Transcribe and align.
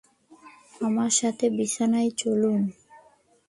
আমার 0.81 1.11
সাথে 1.19 1.45
বিছানায় 1.57 2.11
চলুন। 2.17 2.61